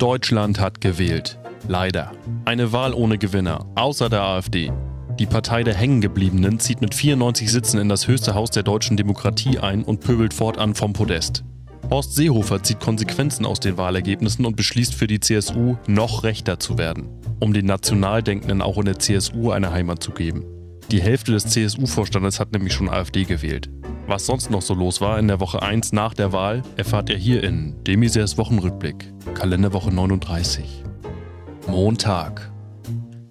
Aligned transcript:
Deutschland 0.00 0.58
hat 0.58 0.80
gewählt. 0.80 1.38
Leider. 1.68 2.12
Eine 2.46 2.72
Wahl 2.72 2.94
ohne 2.94 3.18
Gewinner, 3.18 3.66
außer 3.74 4.08
der 4.08 4.22
AfD. 4.22 4.72
Die 5.18 5.26
Partei 5.26 5.62
der 5.62 5.74
Hängengebliebenen 5.74 6.58
zieht 6.58 6.80
mit 6.80 6.94
94 6.94 7.52
Sitzen 7.52 7.78
in 7.78 7.90
das 7.90 8.08
höchste 8.08 8.34
Haus 8.34 8.50
der 8.50 8.62
deutschen 8.62 8.96
Demokratie 8.96 9.58
ein 9.58 9.84
und 9.84 10.00
pöbelt 10.00 10.32
fortan 10.32 10.74
vom 10.74 10.94
Podest. 10.94 11.44
Horst 11.90 12.16
Seehofer 12.16 12.62
zieht 12.62 12.80
Konsequenzen 12.80 13.44
aus 13.44 13.60
den 13.60 13.76
Wahlergebnissen 13.76 14.46
und 14.46 14.56
beschließt 14.56 14.94
für 14.94 15.06
die 15.06 15.20
CSU, 15.20 15.76
noch 15.86 16.24
rechter 16.24 16.58
zu 16.58 16.78
werden, 16.78 17.10
um 17.38 17.52
den 17.52 17.66
Nationaldenkenden 17.66 18.62
auch 18.62 18.78
in 18.78 18.86
der 18.86 18.98
CSU 18.98 19.50
eine 19.50 19.70
Heimat 19.70 20.02
zu 20.02 20.12
geben. 20.12 20.46
Die 20.90 21.02
Hälfte 21.02 21.32
des 21.32 21.44
CSU-Vorstandes 21.44 22.40
hat 22.40 22.52
nämlich 22.52 22.72
schon 22.72 22.88
AfD 22.88 23.24
gewählt. 23.24 23.68
Was 24.10 24.26
sonst 24.26 24.50
noch 24.50 24.62
so 24.62 24.74
los 24.74 25.00
war 25.00 25.20
in 25.20 25.28
der 25.28 25.38
Woche 25.38 25.62
1 25.62 25.92
nach 25.92 26.14
der 26.14 26.32
Wahl, 26.32 26.62
erfahrt 26.76 27.10
ihr 27.10 27.16
hier 27.16 27.44
in 27.44 27.76
Demisers 27.84 28.38
Wochenrückblick, 28.38 29.12
Kalenderwoche 29.34 29.92
39. 29.92 30.84
Montag. 31.66 32.50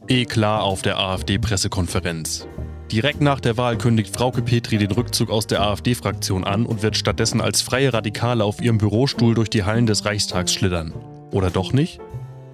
Eklar 0.08 0.64
auf 0.64 0.82
der 0.82 0.98
AfD-Pressekonferenz. 0.98 2.48
Direkt 2.92 3.22
nach 3.22 3.40
der 3.40 3.58
Wahl 3.58 3.78
kündigt 3.78 4.16
Frauke 4.16 4.42
Petri 4.42 4.78
den 4.78 4.92
Rückzug 4.92 5.30
aus 5.30 5.46
der 5.46 5.62
AfD-Fraktion 5.62 6.44
an 6.44 6.66
und 6.66 6.82
wird 6.82 6.98
stattdessen 6.98 7.42
als 7.42 7.62
freie 7.62 7.94
Radikale 7.94 8.44
auf 8.44 8.62
ihrem 8.62 8.80
Bürostuhl 8.80 9.36
durch 9.36 9.50
die 9.50 9.64
Hallen 9.64 9.86
des 9.86 10.06
Reichstags 10.06 10.54
schlittern. 10.54 10.94
Oder 11.32 11.52
doch 11.52 11.74
nicht? 11.74 12.00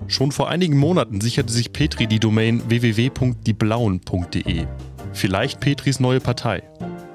Schon 0.07 0.31
vor 0.31 0.49
einigen 0.49 0.77
Monaten 0.77 1.21
sicherte 1.21 1.53
sich 1.53 1.71
Petri 1.71 2.07
die 2.07 2.19
Domain 2.19 2.61
www.dieblauen.de. 2.67 4.65
Vielleicht 5.13 5.59
Petris 5.61 5.99
neue 5.99 6.19
Partei. 6.19 6.63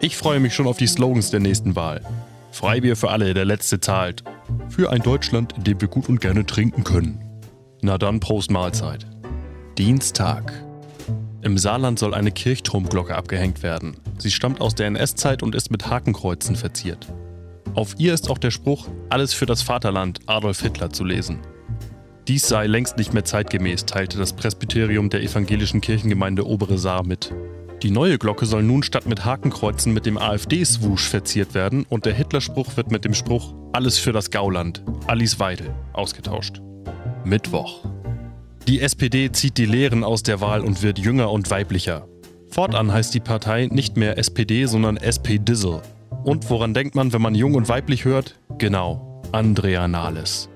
Ich 0.00 0.16
freue 0.16 0.40
mich 0.40 0.54
schon 0.54 0.66
auf 0.66 0.78
die 0.78 0.86
Slogans 0.86 1.30
der 1.30 1.40
nächsten 1.40 1.76
Wahl. 1.76 2.00
Freibier 2.52 2.96
für 2.96 3.10
alle, 3.10 3.34
der 3.34 3.44
Letzte 3.44 3.80
zahlt. 3.80 4.24
Für 4.68 4.90
ein 4.90 5.02
Deutschland, 5.02 5.54
in 5.56 5.64
dem 5.64 5.80
wir 5.80 5.88
gut 5.88 6.08
und 6.08 6.20
gerne 6.20 6.46
trinken 6.46 6.84
können. 6.84 7.24
Na 7.82 7.98
dann, 7.98 8.20
Prost 8.20 8.50
Mahlzeit. 8.50 9.06
Dienstag. 9.78 10.52
Im 11.42 11.56
Saarland 11.56 11.98
soll 11.98 12.12
eine 12.12 12.32
Kirchturmglocke 12.32 13.14
abgehängt 13.14 13.62
werden. 13.62 13.96
Sie 14.18 14.30
stammt 14.30 14.60
aus 14.60 14.74
der 14.74 14.86
NS-Zeit 14.88 15.42
und 15.42 15.54
ist 15.54 15.70
mit 15.70 15.88
Hakenkreuzen 15.88 16.56
verziert. 16.56 17.06
Auf 17.74 17.94
ihr 17.98 18.12
ist 18.12 18.28
auch 18.28 18.38
der 18.38 18.50
Spruch 18.50 18.88
Alles 19.08 19.32
für 19.32 19.46
das 19.46 19.62
Vaterland 19.62 20.20
Adolf 20.26 20.60
Hitler 20.60 20.90
zu 20.90 21.04
lesen. 21.04 21.38
Dies 22.28 22.46
sei 22.46 22.66
längst 22.66 22.96
nicht 22.96 23.14
mehr 23.14 23.24
zeitgemäß, 23.24 23.86
teilte 23.86 24.18
das 24.18 24.34
Presbyterium 24.34 25.08
der 25.10 25.22
evangelischen 25.22 25.80
Kirchengemeinde 25.80 26.46
Obere 26.46 26.78
Saar 26.78 27.04
mit. 27.04 27.32
Die 27.82 27.90
neue 27.90 28.18
Glocke 28.18 28.44
soll 28.44 28.62
nun 28.62 28.82
statt 28.82 29.06
mit 29.06 29.24
Hakenkreuzen 29.24 29.94
mit 29.94 30.04
dem 30.04 30.18
AfD-Swoosh 30.18 31.08
verziert 31.08 31.54
werden 31.54 31.86
und 31.88 32.04
der 32.04 32.12
Hitlerspruch 32.12 32.76
wird 32.76 32.90
mit 32.90 33.06
dem 33.06 33.14
Spruch 33.14 33.54
Alles 33.72 33.98
für 33.98 34.12
das 34.12 34.30
Gauland, 34.30 34.84
Alice 35.06 35.40
Weidel 35.40 35.74
ausgetauscht. 35.94 36.60
Mittwoch. 37.24 37.86
Die 38.68 38.82
SPD 38.82 39.32
zieht 39.32 39.56
die 39.56 39.64
Lehren 39.64 40.04
aus 40.04 40.22
der 40.22 40.42
Wahl 40.42 40.60
und 40.60 40.82
wird 40.82 40.98
jünger 40.98 41.30
und 41.30 41.50
weiblicher. 41.50 42.06
Fortan 42.50 42.92
heißt 42.92 43.14
die 43.14 43.20
Partei 43.20 43.68
nicht 43.70 43.96
mehr 43.96 44.18
SPD, 44.18 44.66
sondern 44.66 44.98
SP-Dizzle. 44.98 45.80
Und 46.22 46.50
woran 46.50 46.74
denkt 46.74 46.94
man, 46.94 47.14
wenn 47.14 47.22
man 47.22 47.34
jung 47.34 47.54
und 47.54 47.70
weiblich 47.70 48.04
hört? 48.04 48.38
Genau, 48.58 49.22
Andrea 49.32 49.88
Nahles. 49.88 50.50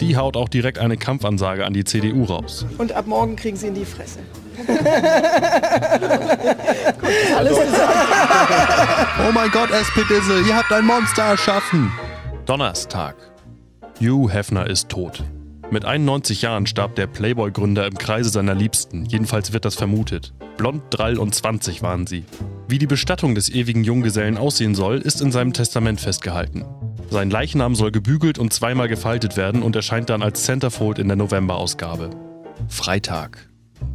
Die 0.00 0.16
haut 0.16 0.36
auch 0.36 0.48
direkt 0.48 0.78
eine 0.78 0.96
Kampfansage 0.96 1.64
an 1.64 1.72
die 1.72 1.84
CDU 1.84 2.24
raus. 2.24 2.66
Und 2.78 2.92
ab 2.92 3.06
morgen 3.06 3.36
kriegen 3.36 3.56
sie 3.56 3.68
in 3.68 3.74
die 3.74 3.84
Fresse. 3.84 4.18
Alles 7.36 7.58
gesagt. 7.58 8.08
Oh 9.28 9.32
mein 9.32 9.50
Gott, 9.50 9.70
SP-Dizzle, 9.70 10.42
ihr 10.46 10.56
habt 10.56 10.72
ein 10.72 10.84
Monster 10.84 11.22
erschaffen. 11.22 11.92
Donnerstag. 12.46 13.14
Hugh 14.00 14.28
Hefner 14.32 14.66
ist 14.68 14.88
tot. 14.88 15.22
Mit 15.70 15.84
91 15.84 16.42
Jahren 16.42 16.66
starb 16.66 16.96
der 16.96 17.06
Playboy-Gründer 17.06 17.86
im 17.86 17.96
Kreise 17.96 18.30
seiner 18.30 18.54
Liebsten, 18.54 19.06
jedenfalls 19.06 19.52
wird 19.52 19.64
das 19.64 19.74
vermutet. 19.76 20.34
Blond, 20.56 20.82
drall 20.90 21.18
und 21.18 21.34
20 21.34 21.82
waren 21.82 22.06
sie. 22.06 22.24
Wie 22.68 22.78
die 22.78 22.86
Bestattung 22.86 23.34
des 23.34 23.48
ewigen 23.48 23.84
Junggesellen 23.84 24.36
aussehen 24.36 24.74
soll, 24.74 24.98
ist 24.98 25.20
in 25.22 25.32
seinem 25.32 25.52
Testament 25.52 26.00
festgehalten. 26.00 26.64
Sein 27.12 27.28
Leichnam 27.28 27.74
soll 27.74 27.90
gebügelt 27.90 28.38
und 28.38 28.54
zweimal 28.54 28.88
gefaltet 28.88 29.36
werden 29.36 29.62
und 29.62 29.76
erscheint 29.76 30.08
dann 30.08 30.22
als 30.22 30.44
Centerfold 30.44 30.98
in 30.98 31.08
der 31.08 31.16
November-Ausgabe. 31.18 32.08
Freitag. 32.68 33.50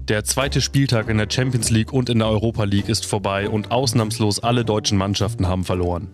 Der 0.07 0.23
zweite 0.23 0.61
Spieltag 0.61 1.09
in 1.09 1.17
der 1.17 1.27
Champions 1.27 1.71
League 1.71 1.91
und 1.91 2.11
in 2.11 2.19
der 2.19 2.27
Europa 2.27 2.65
League 2.65 2.89
ist 2.89 3.07
vorbei 3.07 3.49
und 3.49 3.71
ausnahmslos 3.71 4.37
alle 4.37 4.63
deutschen 4.63 4.99
Mannschaften 4.99 5.47
haben 5.47 5.63
verloren. 5.63 6.09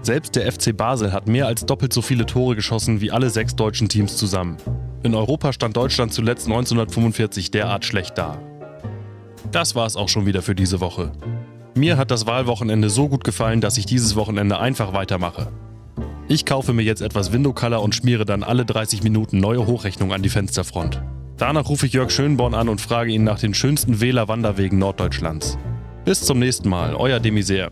Selbst 0.00 0.34
der 0.34 0.50
FC 0.50 0.74
Basel 0.74 1.12
hat 1.12 1.28
mehr 1.28 1.46
als 1.46 1.66
doppelt 1.66 1.92
so 1.92 2.00
viele 2.00 2.24
Tore 2.24 2.56
geschossen 2.56 3.02
wie 3.02 3.10
alle 3.10 3.28
sechs 3.28 3.54
deutschen 3.54 3.90
Teams 3.90 4.16
zusammen. 4.16 4.56
In 5.02 5.14
Europa 5.14 5.52
stand 5.52 5.76
Deutschland 5.76 6.14
zuletzt 6.14 6.46
1945 6.46 7.50
derart 7.50 7.84
schlecht 7.84 8.16
da. 8.16 8.40
Das 9.52 9.74
war 9.74 9.84
es 9.84 9.94
auch 9.94 10.08
schon 10.08 10.24
wieder 10.24 10.40
für 10.40 10.54
diese 10.54 10.80
Woche. 10.80 11.12
Mir 11.74 11.98
hat 11.98 12.10
das 12.10 12.26
Wahlwochenende 12.26 12.88
so 12.88 13.10
gut 13.10 13.24
gefallen, 13.24 13.60
dass 13.60 13.76
ich 13.76 13.84
dieses 13.84 14.16
Wochenende 14.16 14.58
einfach 14.58 14.94
weitermache. 14.94 15.48
Ich 16.28 16.44
kaufe 16.44 16.72
mir 16.72 16.82
jetzt 16.82 17.02
etwas 17.02 17.32
Window-Color 17.32 17.80
und 17.80 17.94
schmiere 17.94 18.24
dann 18.24 18.42
alle 18.42 18.64
30 18.64 19.04
Minuten 19.04 19.38
neue 19.38 19.64
Hochrechnung 19.64 20.12
an 20.12 20.22
die 20.22 20.28
Fensterfront. 20.28 21.00
Danach 21.36 21.68
rufe 21.68 21.86
ich 21.86 21.92
Jörg 21.92 22.10
Schönborn 22.10 22.54
an 22.54 22.68
und 22.68 22.80
frage 22.80 23.12
ihn 23.12 23.22
nach 23.22 23.38
den 23.38 23.54
schönsten 23.54 24.00
Wählerwanderwegen 24.00 24.76
Norddeutschlands. 24.76 25.56
Bis 26.04 26.22
zum 26.22 26.40
nächsten 26.40 26.68
Mal, 26.68 26.96
euer 26.96 27.20
Demiser. 27.20 27.70